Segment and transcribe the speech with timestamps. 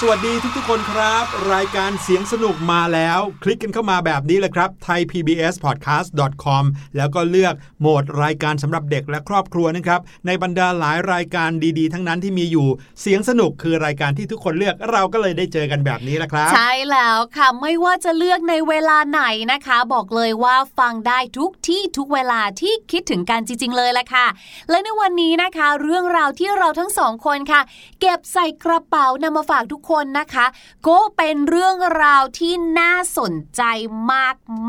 [0.00, 6.64] สวัสดีทุกๆคนครับ รายการเสียงสนุกมาแล้ว คลิกกันเข้ามาแบบนี้เลยครับ thaipbspodcast.com
[6.96, 12.68] แล้วก็เลือกโหมดรายการสำหรับเด็กและครอบครัวนะครับ ในบรรดาหลายรายการดีๆ ทั้งนั้นที่มีอยู่
[13.00, 24.26] เสียงสนุกคือรายการที่ทุกคนเลือกเราก็เลยได้เจอกันแบบนี้แหละครับ ใช่แล้วค่ะไม่ว่าจะเลือกในเวลาไหนนะคะ บอกเลยว่าฟังได้ทุกที่ทุกเวลาที่คิดถึงกันจริง ๆ เลยแหละค่ะ
[24.70, 27.60] และในวันนี้นะคะ เรื่องราวที่เราทั้งสองคนค่ะ
[28.00, 30.46] เก็บใส่กระเป๋านำมาฝากทุกคนนะคะ
[30.88, 33.62] ก็เป็นเรื่องราวที่น่าสนใจ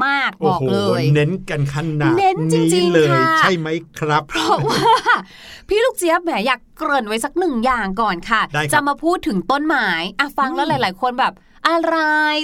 [0.04, 3.68] มากๆบโอ้อกโหเลย เน้นกันขนาดเน้นจริงๆเลยค่ะใช่ไหม
[4.00, 4.86] ครับ เพราะว่า
[5.70, 9.88] พี่ลูกเจี๊ยบแหมอยากเกริ่นไว้สักหนึ่งอย่างก่อนค่ะได้ครับจะมาพูดถึงต้นไม้
[10.20, 11.34] อะฟังแล้วหลาย ๆ คนแบบ
[11.68, 11.98] อะไร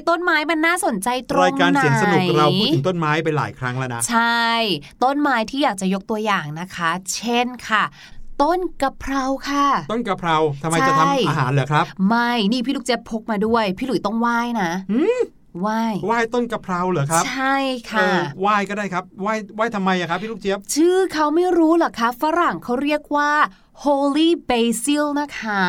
[0.10, 4.50] ต้นไม้มันน่าสนใจตรงไหนรายการเสียงสนุกเราพูดถึงต้นไม้ไปหลายครั้งแล้วนะ ใช่
[5.04, 7.84] ต้นไม้ที่อยากจะยกตัวอย่างนะคะ เช่นค่ะ
[8.44, 15.20] ต้นกะเพราค่ะ ต้นกะเพราทำไมใช่จะทำอาหารเหรอครับ ไม่นี่พี่ลูกเจี๊ยบพกมาด้วย พี่หลุยต้องไหว้นะหืม
[15.60, 17.56] ไหว้ไหว้ต้นกะเพราเหรอครับ ใช่
[17.88, 23.32] เอค่ะอไหว้ก็ได้ครับไหว้ไหว้ทำไมอะครับพี่ลูกเจี๊ยบ ชื่อเขาไม่รู้เหรอคะฝรั่งเขาเรียกว่า
[23.84, 25.64] holy basil นะคะ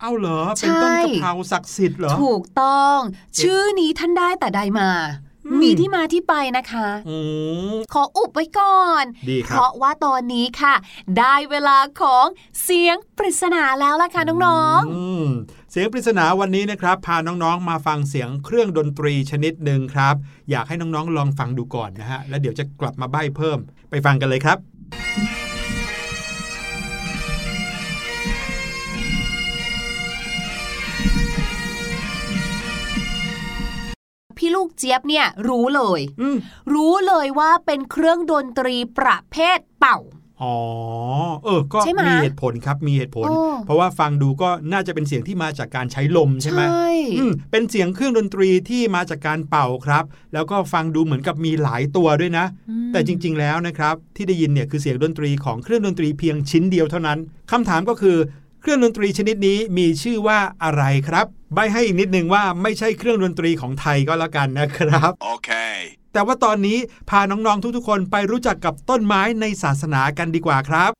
[0.00, 2.98] เอ้าเหรอ เป็นต้นใช่กะเพราศักดิ์สิทธิ์เหรอ ถูกต้อง
[3.40, 4.90] ชื่อนี้ท่านได้แต่ใดมา
[5.26, 7.18] อื มมีที่มาที่ไปนะคะอื
[7.74, 10.74] มขออุบไว้ก่อนดีคเพรับราะว่าตอนนี้ค่ะ
[11.18, 12.26] ได้เวลาของ
[12.62, 15.28] เสียงปริศนาแล้วล่ะค่ะน้องอืม
[15.70, 20.14] เสียงปริศนาวันนี้นะครับ พาน้องๆมาฟังเสียงเครื่องดนตรีชนิดหนึ่งครับ
[20.50, 23.58] อยากให้น้องๆลองฟังดูก่อนนะฮะแล้วเดี๋ยวจะกลับมาใบ้เพิ่ม
[23.90, 24.58] ไปฟังกันเลยครับ
[34.38, 36.36] พี่ลูกเจี๊ยบเนี่ยรู้เลยอืม
[36.74, 39.98] รู้เลยว่าเป็นเครื่องดนตรีประเภทเป่า
[40.42, 40.56] อ๋อ
[41.44, 43.36] เออ ก็ใช่ไหมมีเหตุผลครับ มีเหตุผลโอ้
[43.66, 46.62] เพราะว่าฟังดูก็น่าจะเป็นเสียงที่มาจากการใช้ลมใช่ไหม
[47.18, 57.18] อืมเป็นเสียงเครื่องดนตรีที่มาจากการเป่าครับ แล้วก็ฟังดูเหมือนกับมีหลายตัวด้วยนะอืมแต่จริง ๆ แล้วนะครับ ที่ได้ยินเนี่ยคือเสียงดนตรีของเครื่องดนตรีเพียงชิ้นเดียวเท่านั้น
[57.50, 58.16] คำถามก็คือ
[58.47, 65.76] เครื่องดนตรีชนิดนี้มีชื่อว่าอะไรครับ ใบให้อีกนิดนึงว่าไม่ใช่เครื่องดนตรีของไทยก็แล้วกันนะครับ Okay.
[66.12, 66.78] แต่ว่าตอนนี้
[67.10, 70.90] พาน้องๆทุกๆ คนไปรู้จักกับต้นไม้ในศาสนากันดีกว่าครับ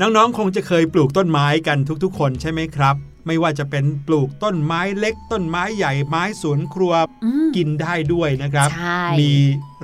[0.00, 6.92] น้องๆ คงจะเคยปลูกต้นไม้กันทุกๆ คนใช่ไหมครับ ไม่ว่าจะเป็นปลูกต้นไม้เล็ก ต้นไม้ใหญ่ไม้สวนครัว
[7.24, 9.32] อืมกินได้ด้วยนะครับใช่มี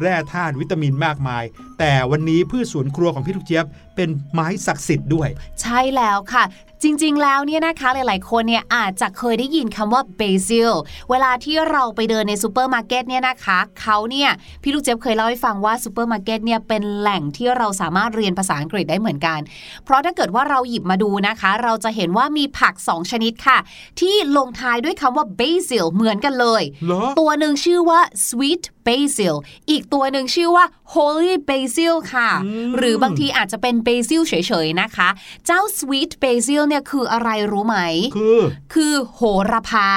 [0.00, 1.44] แร่ธาตุวิตามินมากมาย
[1.78, 3.66] แต่วันนี้พืชสวนครัวของพี่ลูกเจี๊ยบ
[3.96, 5.28] เป็นไม้ศักดิ์สิทธิ์ด้วย
[5.62, 6.44] ใช่แล้วค่ะ
[6.82, 10.72] จริงๆ แล้วเนี่ยนะคะหลายๆ คนเนี่ยอาจจะเคยได้ยินคำว่า basil
[11.10, 14.30] เวลาที่เราไปเดินในซูเปอร์มาร์เก็ตเนี่ยนะคะเขาเนี่ย
[14.62, 19.40] พี่ลูกเจี๊ยบเคยเล่าให้ฟังว่าซูเปอร์มาร์เก็ตเนี่ยเป็นแหล่งที่เราสามารถเรียนภาษาอังกฤษได้เหมือนกัน
[19.84, 23.58] เพราะถ้าเกิดว่าเราหยิบมาดูนะคะ เราจะเห็นว่ามีผัก 2 ชนิดค่ะ
[24.00, 29.34] ที่ลงท้ายด้วยคำว่า basil เหมือนกันเลยเหรอตัวหนึ่งชื่อว่า sweet basil
[29.70, 30.64] อีกตัวหนึ่งชื่อว่า
[30.94, 34.34] holy basil ค่ะอืมหรือบางทีอาจจะเป็น basil เฉ
[34.66, 35.08] ยๆนะคะ
[35.46, 37.76] เจ้า sweet basil เนี่ยคืออะไรรู้ไหม
[38.16, 38.40] คือ
[38.74, 39.20] คือโห
[39.50, 39.88] ระพา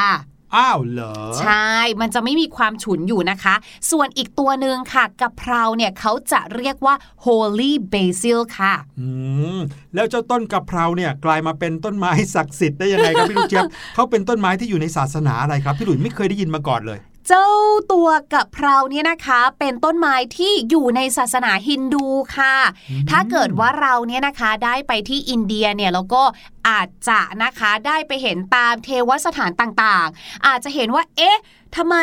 [0.58, 1.70] อ้าวเหรอ ใช่
[2.02, 3.56] มันจะไม่มีความฉุนอยู่นะคะ
[3.92, 6.96] ส่วนอีกตัวหนึ่งค่ะกะเพราเนี่ยเขาจะเรียกว่า
[7.26, 9.08] holy basil ค่ะ อื
[9.58, 9.60] ม
[9.96, 17.48] แล้วเจ้าต้นกะเพราเนี่ยกลายมาเป็นต้นไม้ศักดิ์สิทธิ์ได้ยังไงครับพี่ลูกเจี๊ยบ เขาเป็นต้นไม้ที่อยู่ในศาสนาอะไรครับ พี่หลุยไม่เคยได้ยินมาก่อนเลย เจ้า
[17.92, 22.06] ตัวกะเพราเนี่ยนะคะ เป็นต้นไม้ที่อยู่ในศาสนาฮินดู
[22.38, 22.56] ค่ะ
[23.10, 26.24] ถ้าเกิดว่าเราเนี่ยนะคะได้ไปที่อินเดียเนี่ยแล้วก็
[26.70, 31.40] อาจจะนะคะได้ไปเห็นตามเทวสถานต่างๆ อาจจะเห็นว่าเอ๊ะ
[31.76, 31.98] ทำไม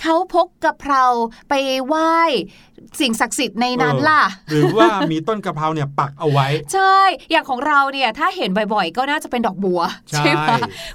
[0.00, 1.04] เขาพกกะเพรา
[1.48, 1.54] ไป
[1.86, 2.18] ไหว้
[3.00, 6.98] สิ่งศักดิ์สิทธิ์ในนั้นล่ะ หรือว่ามีต้นกะเพราเนี่ยปักเอาไว้ ใช่
[7.30, 9.80] อย่างของเราเนี่ยถ้าเห็นบ่อยๆ ก็น่าจะเป็นดอกบัว
[10.10, 10.50] ใช่ไหม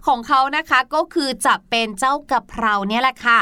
[0.08, 3.40] ของเขานะคะก็คือจะเป็นเจ้ากะเพราเนี่ยแหละค่ะ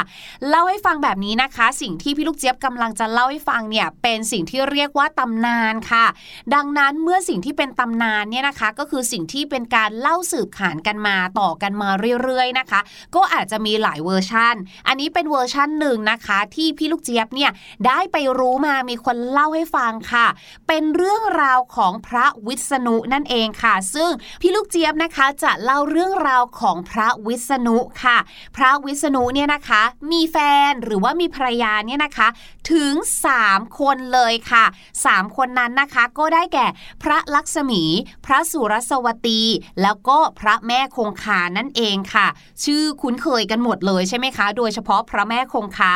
[0.48, 6.06] เล่าให้ฟังแบบนี้นะคะ สิ่งที่พี่ลูกเจี๊ยบกำลังจะเล่าให้ฟังเนี่ยเป็นสิ่งที่เรียกว่าตำนานค่ะ
[6.54, 11.88] ดังนั้นเมื่อสิ่งที่เป็นตำนานเนี่ยนะคะ ก็คือสิ่งที่เป็นการเล่าสืบขานกันมาต่อกันมา
[12.22, 12.80] เรื่อยๆนะคะ
[13.14, 14.54] ก็อาจจะมีหลายเวอร์ชัน
[14.88, 17.50] อันนี้เป็นเวอร์ชันหนึ่งนะคะ ที่พี่ลูกเจี๊ยบเนี่ย
[17.86, 20.26] ได้ไปรู้มามีคนเล่าให้ฟังค่ะ
[20.68, 24.10] เป็นเรื่องราวของพระวิษณุนั่นเองค่ะ ซึ่ง
[24.40, 28.18] พี่ลูกเจี๊ยบนะคะจะเล่าเรื่องราวของพระวิษณุค่ะ
[28.56, 30.36] พระวิษณุเนี่ยนะคะ มีแฟ
[30.68, 32.28] นหรือว่ามีภรรยาเนี่ยนะคะ
[32.72, 32.92] ถึง
[33.36, 34.64] 3 คนเลยค่ะ
[35.00, 36.66] 3 คนนั้นนะคะก็ได้แก่
[37.02, 37.82] พระลักษมี
[38.26, 39.40] พระสุรสวตี
[39.82, 42.26] แล้วก็พระแม่คงคานั่นเองค่ะ
[42.64, 45.94] ชื่อคุ้นเคยกันหมดเลยใช่ไหมคะ โดยเฉพาะพระแม่คงคา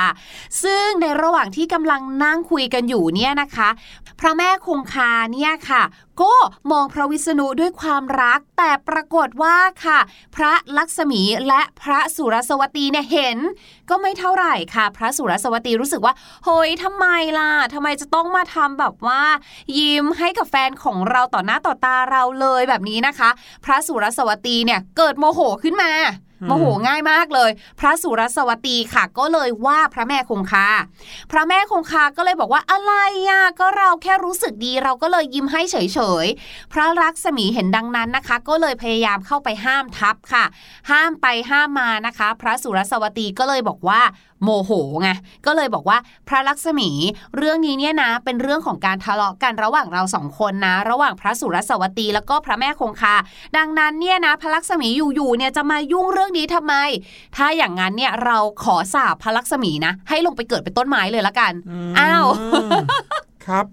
[0.63, 3.69] ซึ่งในระหว่างที่กำลังนั่งคุยกันอยู่เนี่ยนะคะ
[4.21, 5.83] พระแม่คงคาเนี่ยค่ะ
[6.23, 6.35] ก็
[6.73, 9.99] มองพระวิษณุด้วยความรัก แต่ปรากฏว่าค่ะ
[10.37, 13.39] พระลักษมีและพระสุรสวตีเนี่ยเห็น
[13.91, 16.15] ก็ไม่เท่าไหร่ค่ะ พระสุรสวตีรู้สึกว่า
[16.45, 17.07] เฮ้ยทำไม
[17.39, 19.23] ล่ะทำไมจะต้องมาทำแบบว่า
[19.79, 23.31] ยิ้มให้กับแฟนของเราต่อหน้าต่อตาเราเลยแบบนี้นะคะ
[23.65, 25.93] พระสุรสวตีเนี่ยเกิดโมโหขึ้นมา
[26.45, 27.51] โมโหง่ายมากเลย
[27.81, 30.69] พระสุรสวัตีค่ะ ก็เลยว่าพระแม่คงคา
[31.31, 32.93] พระแม่คงคาก็เลยบอกว่าอะไร
[33.29, 35.77] อะก็เราแค่รู้สึกดีเราก็เลยยิ้มให้เฉ
[36.25, 40.45] ยๆ พระรักษมีเห็นดังนั้นนะคะ ก็เลยพยายามเข้าไปห้ามทับค่ะ
[40.91, 44.01] ห้ามไปห้ามมานะคะ พระสุรสวัตีก็เลยบอกว่า
[44.43, 44.71] โมโห
[45.03, 45.09] ไง
[45.47, 46.91] ก็เลยบอกว่าพระลักษมี
[47.37, 53.15] เรื่องนี้เนี่ยนะเป็นเรื่องของการทะเลาะกันระหว่างเราสองคนนะ ระหว่างพระสุรสวตีแล้วก็พระแม่คงคา
[53.57, 56.75] ดังนั้นเนี่ยนะพระลักษมีอยู่ๆเนี่ยจะมายุ่งเรื่องนี้ทำไม
[57.37, 61.53] ถ้าอย่างนั้นเนี่ยเราขอสาบพระลักษมีนะ ให้ลงไปเกิดเป็นต้นไม้เลยละกัน
[61.99, 62.27] อ้าว
[63.49, 63.65] ครับ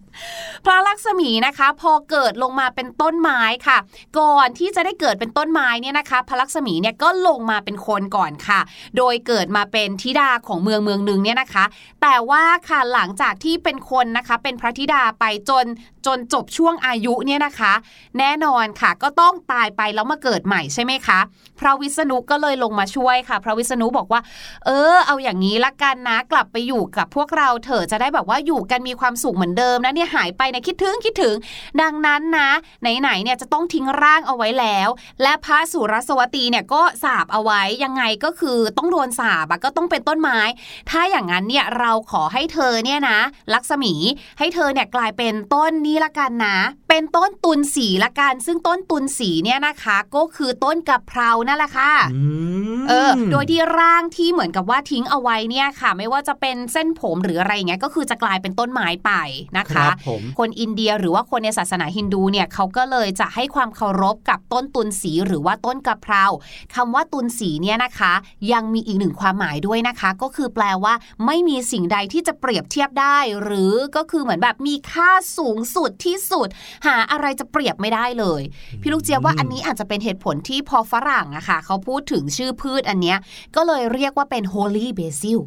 [0.65, 3.77] พระลักษมีนะคะ พอเกิดลงมาเป็นต้นไม้ค่ะ
[4.19, 8.59] ก่อนที่จะได้เกิดเป็นต้นไม้เนี่ยนะคะ พระลักษมีเนี่ยก็ลงมาเป็นคนก่อนค่ะ
[8.97, 11.65] โดยเกิดมาเป็นธิดาของเมืองเมืองหนึ่งเนี่ยนะคะ
[12.01, 15.65] แต่ว่าค่ะหลังจากที่เป็นคนนะคะ เป็นพระธิดาไปจน
[16.05, 17.73] จนจบช่วงอายุเนี่ยนะคะ
[18.19, 21.19] แน่นอนค่ะ ก็ต้องตายไปแล้วมาเกิดใหม่ใช่ไหมคะ
[21.59, 24.21] พระวิษณุก็เลยลงมาช่วยค่ะ พระวิษณุบอกว่า
[24.65, 31.35] เออ เอาอย่างนี้ละกันนะกลับไปอยู่กับพวกเราเถอะจะได้แบบว่าอยู่กันมีความสุขเหมือนเดิมนะเนี่ยหายไปเนี่ยคิดถึงคิดถึง
[31.81, 32.49] ดังนั้นนะ
[32.81, 34.89] ไหนๆเนี่ยจะต้องทิ้งร่างเอาไว้แล้ว
[35.21, 40.39] และพระสุรสวตีเนี่ยก็สาบเอาไว้ยังไงก็คือต้องโดนสาบอะก็ต้องเป็นต้นไม้
[40.89, 43.19] ถ้าอย่างนั้นเนี่ยเราขอให้เธอเนี่ยนะ
[43.53, 43.93] ลักษมี
[44.39, 46.57] ให้เธอเนี่ยกลายเป็นต้นนีละกันนะ
[46.89, 52.21] เป็นต้นตุนสีละกัน ซึ่งต้นตุนสีเนี่ยนะคะ ก็คือต้นกะเพรานั่นแหละค่ะอื
[52.79, 59.11] มเออ โดยที่ร่างที่เหมือนกับว่าทิ้งเอาไว้เนี่ยค่ะ ไม่ว่าจะเป็นเส้นผมหรืออะไรอย่างเงี้ยก็คือจะกลายเป็นต้นไม้ไป
[59.57, 66.23] นะครัคะบผมคนอินเดียหรือว่าคนในศาสนาฮินดูเนี่ยเขาก็เลยจะให้ความเคารพกับต้นตุนสีหรือว่าต้นกะเพรา
[66.75, 68.13] คำว่าตุนสีเนี่ยนะคะ
[68.51, 70.93] ยังมีอีกหนึ่งความหมายด้วยนะคะ ก็คือแปลว่า
[71.25, 76.47] ไม่มีสิ่งใดที่จะเปรียบเทียบได้ หรือก็คือเหมือนแบบมีค่าสูงสุดที่สุด
[76.85, 78.41] หาอะไรจะเปรียบไม่ได้เลย
[78.81, 83.17] พี่ลูกเจี๊ยบว่าอันนี้อาจจะเป็นเหตุผลที่พอฝรั่งอะค่ะเขาพูดถึงชื่อพืชอันเนี้ย
[83.55, 85.39] ก็เลยเรียกว่าเป็น holy basil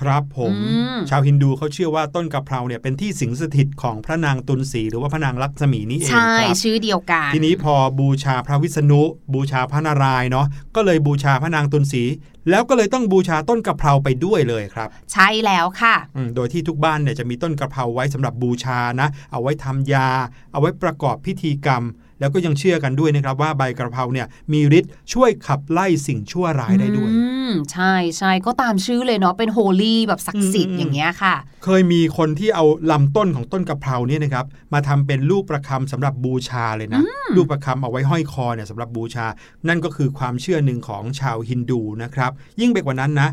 [0.00, 9.02] ครับผมอืมชาวฮินดูเขาเชื่อว่าต้นกะเพราเนี่ยเป็นที่สิงสถิตของพระนางตุลสีหรือว่าพระนางลักษมีนี่เองใช่ครับชื่อเดียวกัน ทีนี้พอบูชาพระวิษณุ
[9.34, 10.46] บูชาพระนารายณ์เนาะ
[10.76, 12.02] ก็เลยบูชาพระนางตุลสี
[12.50, 20.08] แล้วก็เลยต้องบูชาต้นกะเพราไปด้วยเลยครับ ใช่แล้วค่ะอืมโดยที่ทุกบ้านเนี่ยจะมีต้นกะเพราไว้สำหรับบูชานะ เอาไว้ทำยา
[20.52, 21.82] เอาไว้ประกอบพิธีกรรม
[22.20, 37.02] แล้วก็ยังเชื่อกันด้วยนะครับว่าใบกะเพราเนี่ยมีฤทธิ์ช่วยขับไล่สิ่งชั่วร้ายได้ด้วย อืมใช่ใช่ก็ตามชื่อเลยเนาะเป็นโฮลี่แบบศักดิ์สิทอืธิ์มอย่างเงี้ยค่ะ เคยมีคนที่เอาลำต้นของต้นกะเพราเนี่ยนะครับมาทำเป็นลูกประคำสำหรับบูชาเลยนะ
[37.36, 39.26] ลูกประคำเอาไว้ห้อยคอเนี่ยสำหรับบูชา
[39.68, 42.30] นั่นก็คือความเชื่อหนึ่งของชาวฮินดูนะครับ
[42.60, 43.28] ยิ่งไปกว่านั้นนะ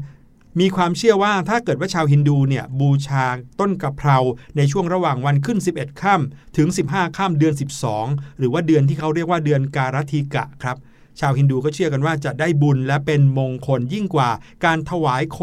[0.59, 3.25] มีความเชื่อว่าถ้าเกิดว่าชาวฮินดูเนี่ยบูชา
[3.59, 4.17] ต้นกะเพรา
[4.57, 7.53] ในช่วงระหว่างวันขึ้น 11ค่ำถึง 15ค่ำเดือน
[7.97, 10.77] 12 หรือว่าเดือนที่เขาเรียกว่าเดือนการทิกะครับ
[11.19, 14.29] ชาวฮินดูก็เชื่อกันว่าจะได้บุญและเป็นมงคลยิ่งกว่า
[14.65, 15.39] การถวายโค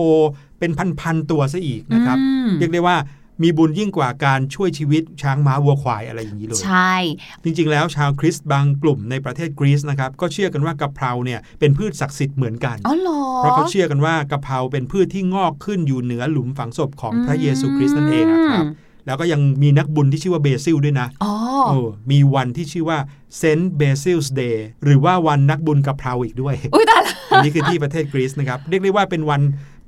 [0.58, 2.96] เป็นพันๆตัวซะอีกนะครับอืมเรียกได้ว่า
[3.42, 6.94] มีบุญยิ่งกว่าการช่วยชีวิตช้างม้าวัวควายอะไรอย่างนี้เลยใช่
[7.42, 18.66] จริงๆ แล้วชาวคริสต์บางกลุ่มในประเทศกรีซนะครับก็เชื่อกันว่ากะเพราเนี่ยเป็นพืชศักดิ์สิทธิ์เหมือนกันอ๋อเหรอเพราะเขาเชื่อกันว่ากะเพราเป็นพืชที่งอกขึ้นอยู่เหนือหลุมฝังศพของพระเยซูคริสต์นั่นเองอะครับ
[19.06, 21.32] แล้วก็ยังมีนักบุญที่ชื่อว่าเบซิลด้วยนะอ๋อ
[21.68, 21.78] โอ้
[22.10, 22.98] มีวันที่ชื่อว่า
[23.38, 29.40] Saint Basil's Day หรือว่าวันนักบุญกะเพราอีกด้วย อุ้ยตายละอันนี้คือที่ประเทศกรีซนะครับ เรียกได้ว่าเป็นวัน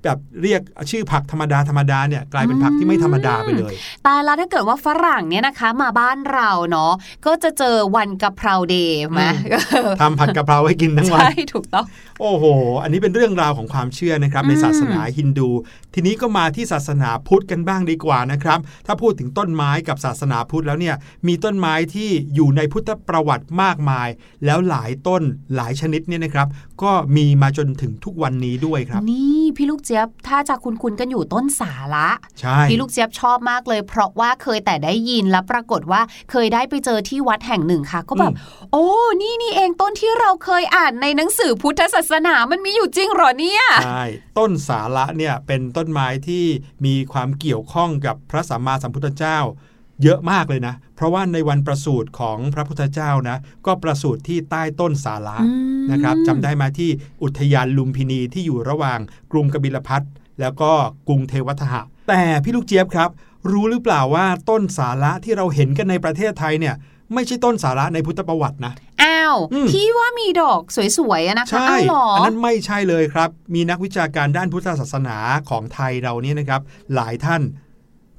[0.04, 3.72] แบบเรียกชื่อผักธรรมดาธรรมดาเนี่ยกลายเป็นผักที่ไม่ธรรมดาไปเลย
[4.06, 6.92] ตายแล้วถ้าเกิดว่าฝรั่งเนี่ยนะคะ มาบ้านเราเนาะ
[7.26, 9.20] ก็จะเจอวันกะเพราเดย์ไหม
[10.00, 11.86] ทำผัดกะเพราให้กินทั้งวันใช่ถูกต้อง
[12.20, 12.44] โอ้โห
[12.82, 15.48] อันนี้เป็นเรื่องราวของความเชื่อนะครับอืมในศาสนาฮินดู
[15.94, 24.08] ทีนี้ก็มาที่ศาสนาพุทธกันบ้างดีกว่านะครับ ถ้าพูดถึงต้นไม้กับศาสนาพุทธแล้วเนี่ยมีต้นไม้ที่อยู่ในพุทธประวัติมากมาย
[24.44, 25.22] แล้วหลายต้น
[25.54, 26.46] หลายชนิดเนี่ยนะครับ
[26.82, 32.08] ก็มีมาจนถึงทุกวันนี้ด้วยครับ นี่พี่ลูกเจี๊ยบถ้าจะคุ้นๆกันอยู่ต้นสาระ
[32.40, 38.32] ใช่พี่ลูกเจี๊ยบชอบมากเลย เพราะว่าเคยแต่ได้ยินแล้วปรากฏว่าเคยได้ไปเจอที่วัดแห่งหนึ่งค่ะ ก็แบบ
[38.72, 38.86] โอ้
[39.20, 44.04] นี่นี่เองต้นที่เราเคยอ่านในหนังสือพุทธศาสนามันมีอยู่จริงเหรอเนี่ยใช่
[44.38, 46.44] ต้นสาระเนี่ยเป็นต้นไม้ที่
[46.84, 49.38] มีความเกี่ยวข้องกับพระสัมมาสัมพุทธเจ้า
[50.02, 55.50] เยอะมากเลยนะ เพราะว่าในวันประสูติของพระพุทธเจ้านะ ก็ประสูติที่ใต้ต้นสาระอื
[55.82, 56.90] มนะครับจำได้มาที่
[57.22, 58.98] อุทยานลุมพินีที่อยู่ระหว่าง
[59.32, 60.02] กรุงกบิลพัท
[60.40, 60.72] แล้วก็
[61.08, 63.10] กรุงเทวทหะ แต่พี่ลูกเจี๊ยบครับ
[63.50, 66.74] รู้หรือเปล่าว่าต้นสาระที่เราเห็นกันในประเทศไทยเนี่ย
[67.14, 70.60] ไม่ใช่ต้นสาระในพุทธประวัตินะอ้าวอืมที่ว่ามีดอก
[70.98, 75.16] สวยๆอะนะคะใช่อ้าวเหรออัอันนั้นไม่ใช่เลยครับ มีนักวิชาการด้านพุทธศาสนา
[75.50, 76.62] ของไทยเราเนี่ยนะครับ
[76.94, 77.42] หลายท่าน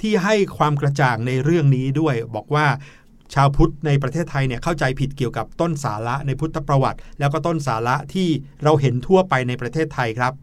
[0.01, 2.65] ที่ให้ความกระจ่างในเรื่องนี้ด้วย บอกว่า
[3.34, 8.27] ชาวพุทธในประเทศไทยเนี่ยเข้าใจผิดเกี่ยวกับต้นสาระในพุทธประวัติ แล้วก็ต้นสาระที่
[8.63, 10.34] เราเห็นทั่วไปในประเทศไทยครับ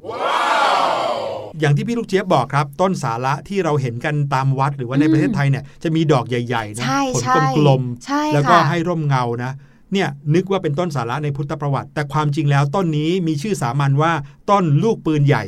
[1.61, 9.53] อย่างที่พี่ลูกเจี๊ยบบอกครับ ต้นสาระที่เราเห็นกันตามวัดหรือว่าในประเทศไทยเนี่ยจะมีดอกใหญ่ๆนะใช่ผลใช่กลมใช่ๆแล้วก็ค่ะให้ร่มเงานะ
[9.93, 14.13] เนี่ยนึกว่าเป็นต้นสาระในพุทธประวัติ แต่ความจริงแล้วต้นนี้มีชื่อสามัญว่า
[14.51, 15.45] ต้นลูกปืนใหญ่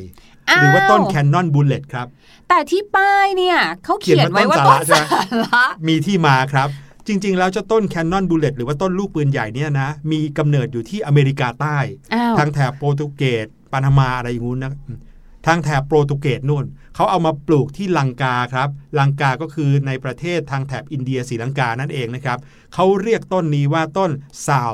[0.61, 2.07] หรือว่าต้นแคนนอนบูลเลตครับ
[2.49, 6.69] แต่ที่ป้ายเนี่ยเขาเขียนไว้ว่าเขียนต้ว่านต้นสาสาระระมีที่มาครับ
[7.07, 11.79] จริง ๆ แล้วเจ้าต้นแคนนอนบูลเลตหรือว่าต้นลูกปืนใหญ่เนี่ยนะ มีกำเนิดอยู่ที่อเมริกาใต้
[12.15, 14.99] อ้าวทางแถบโปรตุเกสปานามาอะไรอย่างงู้นนะอืม
[15.47, 16.65] ทางแถบโปรตุเกสนู่น
[16.95, 22.39] เขาเอามาปลูกที่ลังกาครับ ลังกาก็คือในประเทศทางแถบอินเดียศรีลังกานั่นเองนะครับ
[22.75, 24.11] เขาเรียกต้นนี้ว่าต้น
[24.47, 24.73] ซาว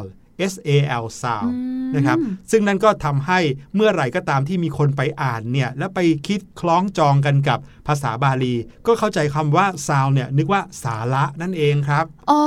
[0.53, 0.71] S A
[1.03, 2.19] L ซาวอืมนะครับ
[2.51, 3.39] ซึ่งนั่นก็ทำให้
[3.75, 8.55] เมื่อไหร่ก็ตามที่มีคนไปอ่านเนี่ยแล้วไปคิดคล้องจองกันกับภาษาบาลี
[8.87, 12.41] ก็เข้าใจคำว่าซาวเนี่ยนึกว่าสาระนั่นเองครับอ๋อ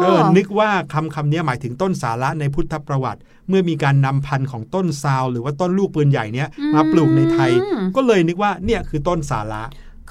[0.00, 7.50] เออนึกว่าคำคำนี้หมายถึงต้นสาระในพุทธประวัติ เมื่อมีการนำพันธุ์ของต้นซาวหรือว่าต้นลูกปืนใหญ่เนี้ยมาปลูกในไทย
[7.96, 9.62] ก็เลยนึกว่าเนี่ยคือต้นสาระ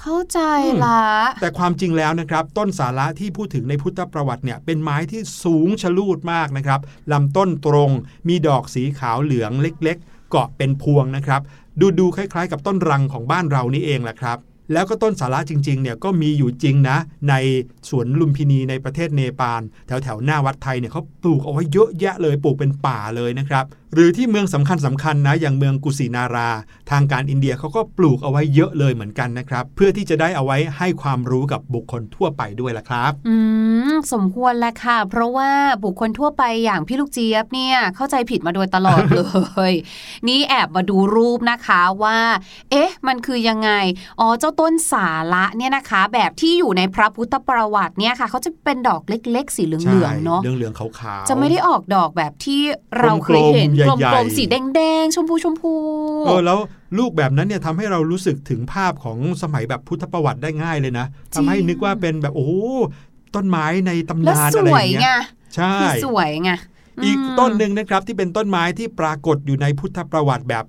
[0.02, 0.40] เข้าใจ
[0.84, 1.02] ละ
[1.40, 6.80] แต่ความจริงแล้วนะครับต้นสาระที่พูดถึงในพุทธประวัติเนี่ยเป็นไม้ที่สูงชะลูดมากนะครับ
[7.12, 7.90] ลำต้นตรง
[8.28, 11.40] มีดอกสีขาวเหลืองเล็ก ๆ เกาะเป็นพวงนะครับ
[11.80, 14.38] ดูดูๆคล้ายๆ กับต้นรังของบ้านเรานี่เองแหละครับ
[14.72, 16.96] แล้วก็ต้นสาระจริงๆเนี่ยก็มีอยู่จริงนะ
[17.28, 17.34] ใน
[17.88, 26.50] สวนลุมพินีในประเทศเนปาลแถวแถวๆหน้าวัดไทยเนี่ยเขาปลูกเอาไว้เยอะแยะเลยปลูกเป็นป่าเลยนะครับ หรือที่เมืองสำคัญสคัญๆนะอย่างเมืองกุสินารา
[26.90, 33.36] ทางการอินเดียเขาก็ปลูกเอาไว้เยอะเลยเหมือนกันนะครับ เพื่อที่จะได้เอาไว้ให้ความรู้กับบุคคลทั่วไปด้วยล่ะครับ อื
[33.90, 35.50] มสมควรแหละค่ะ เพราะว่า
[35.84, 39.22] บุคคลทั่วไปอย่างพี่ลูกเจี๊ยบเนี่ยเข้าใจผิดมาโดยตลอดเล
[39.70, 39.72] ย
[40.28, 42.18] นี่แอบมาดูรูปนะคะว่า
[42.70, 43.70] เอ๊ะ มันคือยังไง
[44.20, 50.86] อ๋อเจ้าต้นสาระเนี่ยนะคะ แบบที่อยู่ในพระพุทธประวัติเนี่ยค่ะเขาจะเป็นดอกเล็กๆ สีเหลืองๆเนาะใช่เหลืองๆขา
[51.20, 52.62] วๆจะไม่ได้ออกดอกแบบที่
[53.00, 55.74] เราเคยเห็นกลมๆใหญ่ๆกลมๆสีแดงๆชมพูชมพู
[56.26, 56.58] เออแล้ว
[56.98, 62.52] ลูกแบบนั้นเนี่ยทำให้เรารู้สึกถึงภาพของสมัยแบบพุทธประวัติได้ง่ายเลยนะทำให้นึกว่าเป็นแบบโอ้โห
[63.34, 65.20] ต้นไม้ในตำแล้วนานสอะไรอวยย่างไงเงี้ย
[65.56, 66.50] ใช่คือสวยไง
[67.04, 70.64] อีกมต้นหนึ่งนะครับที่เป็นต้นไม้ที่ปรากฏอยู่ในพุทธประวัติแบบ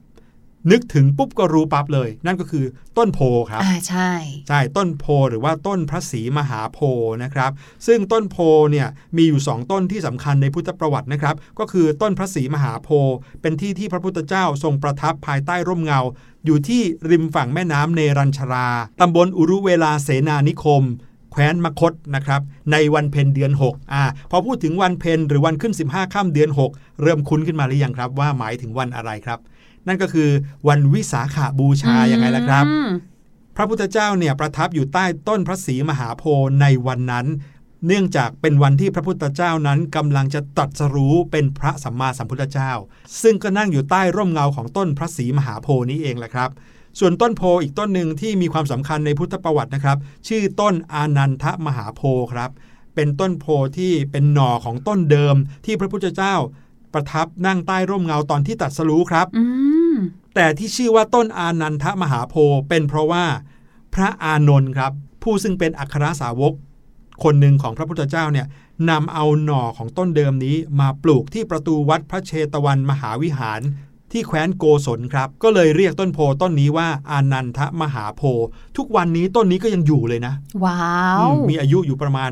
[0.72, 2.66] นึกถึงปุ๊บก็รู้ปั๊บเลย นั่นก็คือ
[2.98, 4.12] ต้นโพครับอ่าใช่
[4.48, 7.52] ใช่ต้นโพหรือว่าต้นพระศรีมหาโพธิ์นะครับ
[7.88, 8.38] ซึ่งต้นโพ
[8.72, 16.00] เนี่ยมีอยู่ 2 ต้นที่สำคัญในพุทธประวัตินะครับ ก็คือต้นพระศรีมหาโพธิ์เป็นที่ที่พระพุทธเจ้าทรงประทับภายใต้ร่มเงา
[16.46, 18.68] อยู่ที่ริมฝั่งแม่น้ำเนรัญชรา
[19.02, 20.84] ตำบลอุรุเวลาเสนานิคม
[21.32, 29.40] แคว้นมคตนะครับในวันเพ็ญเดือน6อ่าพอพูดถึงวันเพ็ญหรือวันขึ้น 15ค่ำเดือน 6 เริ่มคุ้นขึ้นมาหรือยังครับว่าหมายถึงวันอะไรครับ
[29.88, 30.30] นั่นก็คือ
[30.68, 32.90] วันวิสาขาบูชายังไงล่ะครับอืม
[33.56, 37.26] พระพุทธเจ้าเนี่ยประทับอยู่ใต้ต้นพระศรีมหาโพธิ์ในวันนั้น
[37.88, 42.72] เนื่องจากเป็นวันที่พระพุทธเจ้านั้นกำลังจะตรัสรู้เป็นพระสัมมาสัมพุทธเจ้า
[43.22, 46.50] ซึ่งก็นั่งอยู่ใต้ร่มเงาของต้นพระศรีมหาโพธิ์นี้เองแหละครับ
[47.00, 52.50] ส่วนต้นโพอีกต้นหนึ่งที่มีความสำคัญในพุทธประวัตินะครับ ชื่อต้นอานันทมหาโพธิ์ครับ
[52.96, 53.46] เป็นต้นโพ
[53.78, 56.36] ที่เป็นหน่อของต้นเดิมที่พระพุทธเจ้า
[56.94, 59.44] ประทับนั่งใต้ร่มเงาตอนที่ตรัสรู้ครับอื
[59.94, 59.96] ม
[60.36, 63.26] แต่ที่ชื่อว่าต้นอานันทมหาโพธิ์เป็นเพราะว่า
[63.94, 64.92] พระอานนท์ครับ
[65.24, 66.54] ผู้ซึ่งเป็นอัครสาวก
[67.24, 68.48] คนหนึ่งของพระพุทธเจ้าเนี่ย
[68.90, 73.62] นำเอาหน่อของต้นเดิมนี้ มาปลูกที่ประตูวัดพระเชตวันมหาวิหาร
[74.12, 78.46] ที่แคว้นโกศลครับ ก็เลยเรียกต้นโพต้นนี้ว่าอานันทมหาโพธิ์
[78.78, 80.34] ทุกวันนี้ต้นนี้ก็ยังอยู่เลยนะ
[80.66, 80.82] ว้า
[81.26, 82.32] วอืมมีอายุอยู่ประมาณ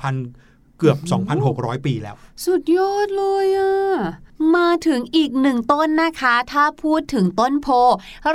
[0.00, 0.51] 2,000
[0.82, 1.00] เกือบ
[1.42, 3.74] 2,600 ปีแล้ว สุดยอดเลยอะ
[4.56, 7.68] มาถึงอีกหนึ่งต้นนะคะ ถ้าพูดถึงต้นโพ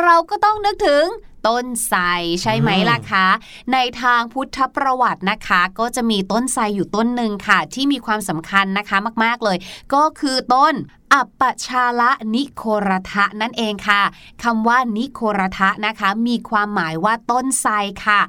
[0.01, 1.05] เราก็ต้องนึกถึง
[1.47, 2.01] ต้นไทร
[2.41, 3.27] ใช่ไหมล่ะคะ
[3.73, 9.57] ในทางพุทธประวัตินะคะ ก็จะมีต้นไทรอยู่ต้นหนึ่งค่ะ ที่มีความสำคัญนะคะมาก ๆเลย
[9.93, 10.73] ก็คือต้น
[11.13, 14.01] อัปปชาละนิโครทะนั่นเองค่ะ
[14.43, 17.73] คำว่านิโครทะนะคะ มีความหมายว่าต้นไทร
[18.05, 18.21] ค่ะ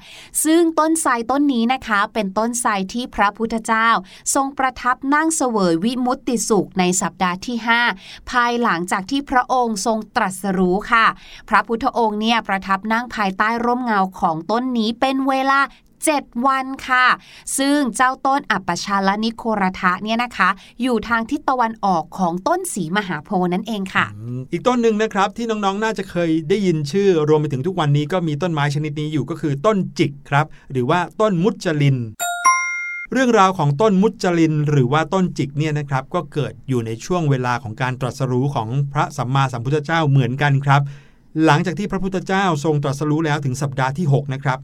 [0.44, 3.88] ซึ่งต้นไทรต้นนี้นะคะ เป็นต้นไทรที่พระพุทธเจ้า
[4.34, 7.56] ทรงประทับนั่งเสวยวิมุตติสุขในสัปดาห์ที่
[7.94, 11.06] 5 ภายหลังจากที่พระองค์ทรงตรัสรู้ค่ะ
[11.48, 15.60] พระพุทธองค์เนี่ยประทับนั่งภายใต้ร่มเงาของต้นนี้เป็นเวลา
[16.16, 17.06] 7 วันค่ะ
[17.58, 20.48] ซึ่งเจ้าต้นอัปชาลนิโครทะเนี่ยนะคะ
[20.82, 24.06] อยู่ทางทิศตะวันออกของต้นสีมหาโพนั่นเองค่ะ
[24.52, 31.96] อีกต้นหนึ่งนะครับที่น้องๆ น่าจะเคยได้ยินชื่อรวมไปถึงทุกวันนี้ก็มีต้นไม้ชนิดนี้อยู่ก็คือต้นจิกครับ หรือว่าต้นมุจลิน
[33.12, 40.82] เรื่องราวของต้นมุจลิน หรือว่าต้นจิกเนี่ยนะครับก็เกิดอยู่ในช่วงเวลาของการตรัสรู้ของพระสัมมาสัมพุทธเจ้าเหมือนกันครับ
[41.44, 44.58] หลังจากที่พระพุทธเจ้าทรงตรัสรู้แล้วถึงสัปดาห์ที่ 6 นะครับ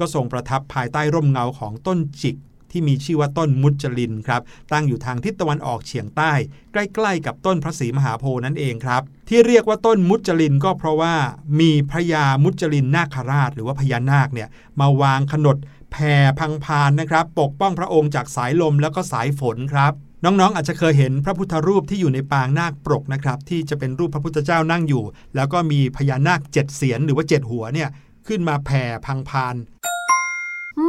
[0.00, 2.36] ก็ทรงประทับภายใต้ร่มเงาของต้นจิก
[2.70, 6.32] ที่มีชื่อว่าต้นมุจลินครับ ตั้งอยู่ทางทิศตะวันออกเฉียงใต้
[6.72, 11.14] ใกล้ๆ กับต้นพระศรีมหาโพธิ์นั่นเองครับ ที่เรียกว่าต้นมุจลินก็เพราะว่า
[11.60, 14.48] มีพระยามุจลินนาคราช หรือว่าพญานาคเนี่ย
[14.80, 15.56] มาวางขนด
[15.92, 19.92] แผ่พังพานนะครับ ปกป้องพระองค์จากสายลมแล้วก็สายฝนครับ
[20.24, 25.04] น้องๆ อาจจะเคยเห็นพระพุทธรูปที่อยู่ในปางนาคปรกนะครับ ที่จะเป็นรูปพระพุทธเจ้านั่งอยู่
[25.36, 27.88] แล้วก็มีพญานาคเจ็ดเสียนหรือว่าเจ็ดหัวเนี่ย
[28.30, 29.56] ขึ้นมาแผ่พังพาน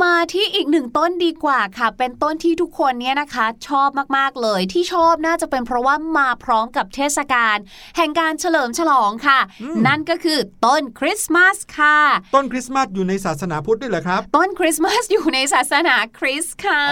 [0.02, 7.58] มาที่อีกหนึ่งต้นดีกว่าค่ะ เป็นต้นที่ทุกคนเนี่ยนะคะ ชอบมากๆเลยที่ชอบน่าจะเป็นเพราะว่ามาพร้อมกับเทศกาล
[7.98, 12.00] แห่งการเฉลิมฉลองค่ะอืมนั่นก็คือต้นคริสต์มาสค่ะ
[12.36, 16.84] ต้นคริสต์มาสอยู่ในศาสนาพุทธด้วยเหรอครับ ต้นคริสต์มาสอยู่ในศาสนาคริสต์ค่ะ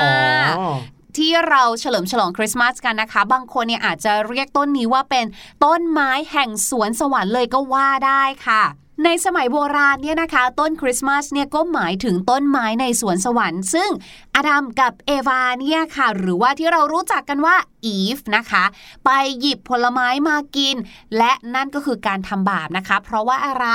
[0.60, 0.76] อ๋อ
[1.18, 5.26] ที่เราเฉลิมฉลองคริสต์มาสกันนะคะ บางคนเนี่ยอาจจะเรียกต้นนี้ว่าเป็น
[5.66, 8.64] ต้นไม้แห่งสวนสวรรค์เลยก็ว่าได้ค่ะ
[9.06, 13.90] ในสมัยโบราณเนี่ยนะคะ ต้นคริสต์มาสเนี่ยก็หมายถึงต้นไม้ในสวนสวรรค์ ซึ่ง
[14.36, 18.64] อดัมกับเอวาเนี่ยค่ะ หรือว่าที่เรารู้จักกันว่าอีฟนะคะ
[19.06, 19.10] ไป
[19.40, 20.76] หยิบผลไม้มากิน
[21.18, 23.66] และนั่นก็คือการทำบาปนะคะ เพราะว่าอะไร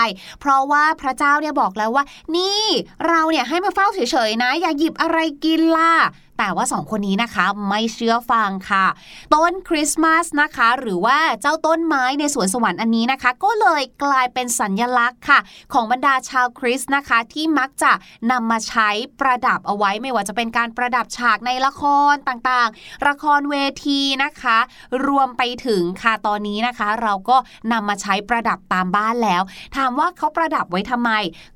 [0.41, 2.05] เพราะว่าพระเจ้าเนี่ยบอกแล้วว่า
[2.37, 2.65] นี่
[3.09, 5.93] เราเนี่ยให้มาเฝ้าเฉยๆนะ อย่าหยิบอะไรกินล่ะ
[6.39, 8.87] แต่ว่าสองคนนี้นะคะไม่เชื่อฟังค่ะ
[9.35, 15.39] ต้นคริสต์มาสนะคะ หรือว่าเจ้าต้นไม้ในสวนสวรรค์อันนี้นะคะ ก็เลยกลายเป็นสัญญลักษณ์ค่ะ
[15.73, 17.93] ของบรรดาชาวคริสต์นะคะ ที่มักจะ
[18.31, 18.89] นำมาใช้
[19.21, 24.59] ประดับเอาไว้ไม่ว่าจะเป็นการประดับฉากในละครต่างๆ ละครเวทีนะคะ
[25.07, 27.37] รวมไปถึงค่ะตอนนี้นะคะ เราก็
[27.73, 29.43] นำมาใช้ประดับตามบ้านแล้ว
[29.77, 31.11] ถามว่าเขาประดับไว้ทำไม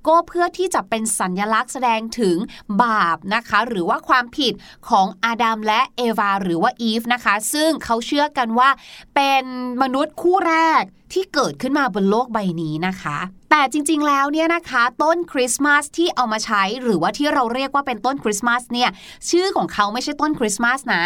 [0.09, 2.37] ก็เพื่อที่จะเป็นสัญญลักษณ์แสดงถึง
[2.83, 4.53] บาปนะคะ หรือว่าความผิด
[4.89, 8.71] ของอาดัมและเอวาหรือว่าอีฟนะคะ ซึ่งเขาเชื่อกันว่า
[9.15, 9.45] เป็น
[9.83, 13.19] มนุษย์คู่แรกที่เกิดขึ้นมาบนโลกใบนี้นะคะ
[13.51, 18.91] แต่จริงๆแล้วเนี่ยนะคะ ต้นคริสต์มาสที่เอามาใช้หรือว่าที่เราเรียกว่าเป็นต้นคริสต์มาสเนี่ย
[19.31, 21.05] ชื่อของเขาไม่ใช่ต้นคริสต์มาสนะ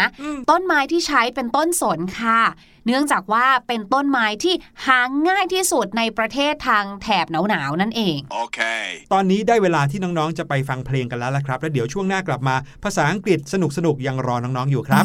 [0.50, 2.40] ต้นไม้ที่ใช้เป็นต้นสนค่ะ
[2.86, 4.54] เนื่องจากว่าเป็นต้นไม้ที่
[4.86, 8.86] หาง่ายที่สุดในประเทศทางแถบหนาวๆนั่นเอง Okay.
[9.12, 13.54] ตอนนี้ได้เวลาที่น้องๆ จะไปฟังเพลงกันแล้วละครับ แล้วเดี๋ยวช่วงหน้ากลับมา ภาษาอังกฤษส
[13.86, 15.04] นุกๆ ยังรอน้องๆ อยู่ครับ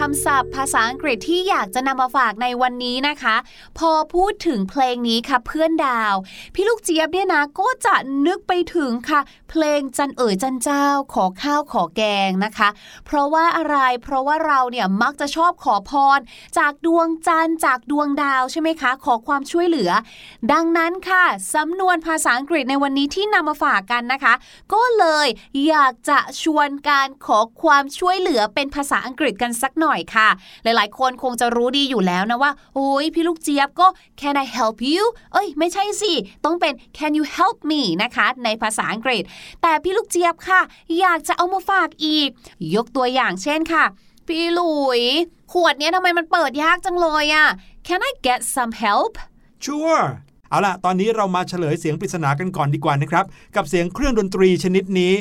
[0.00, 3.36] คำศัพท์ภาษาอังกฤษที่อยากจะนำมาฝากในวันนี้นะคะ
[3.78, 6.14] พอพูดถึงเพลงนี้ค่ะเพื่อนดาว
[6.54, 7.94] พี่ลูกเจี๊ยบเนี่ยนะก็จะ
[8.26, 10.84] นึกไปถึงค่ะ เพลงจันเอ๋ยจันเจ้า
[11.14, 12.68] ขอข้าวขอแกงนะคะ
[13.06, 16.18] เพราะว่าอะไรเพราะว่าเราเนี่ยมักจะชอบขอพร
[16.58, 19.90] จากดวงจันทร์จากดวงดาวใช่ไหมคะ ขอความช่วยเหลือ
[20.52, 24.34] ดังนั้นค่ะสำนวนภาษาอังกฤษในวันนี้ที่นำมาฝากกันนะคะ
[24.72, 25.26] ก็เลย
[25.68, 30.28] อยากจะชวนการขอความช่วยเหลือเป็นภาษาอังกฤษกันสักหน่อยค่ะ
[30.64, 33.86] หลายๆ คนคงจะรู้ดีอยู่แล้วนะว่า โอ้ยพี่ลูกเจี๊ยบก็
[34.20, 36.12] can I help you เอ้ย ไม่ใช่สิ
[36.44, 39.22] ต้องเป็น can you help me นะคะ ในภาษาอังกฤษ
[39.62, 40.60] แต่พี่ลูกเจี๊ยบค่ะ
[41.00, 42.28] อยากจะเอามาฝากอีก
[42.74, 43.84] ยกตัวอย่างเช่นค่ะ
[44.26, 45.02] พี่หลุย
[45.52, 47.46] ขวดเนี้ยทำไมมันเปิดยากจังเลยอะ
[47.86, 49.12] can I get some help
[49.64, 50.04] Sure
[50.48, 53.24] เอาล่ะ ตอนนี้เรามาเฉลยเสียงปริศนากันก่อนดีกว่านะครับ
[53.56, 55.12] กับเสียงเครื่องดนตรีชนิดนี้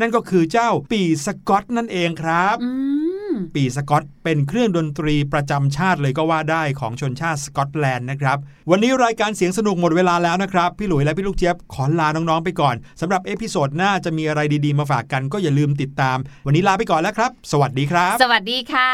[0.00, 2.70] นั่นก็คือเจ้าปี่สกอตนั่นเองครับอื
[3.30, 8.38] มปี่สกอตเป็นเครื่องดนตรีประจำชาติเลยก็ว่าได้ของชนชาติสกอตแลนด์นะครับ
[8.70, 18.92] วันนี้รายการเสียงสนุกหมดเวลาแล้วนะครับ พี่หลุยและพี่ลูกเจี๊ยบขอลาน้องๆไปก่อนสำหรับ episode หน้าจะมีอะไรดีๆมาฝากกันก็อย่าลืมติดตาม วันนี้ลาไปก่อนแล้วครับ สวัสดีครับ สวัสดีค่ะ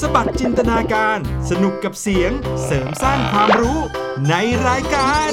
[0.00, 1.18] สบัดจินตนาการ
[1.50, 2.30] สนุกกับเสียง
[2.64, 3.78] เสริมสร้างความรู้
[4.28, 4.34] ใน
[4.66, 5.30] รายการ